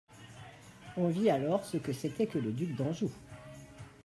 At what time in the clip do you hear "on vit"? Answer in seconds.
0.97-1.29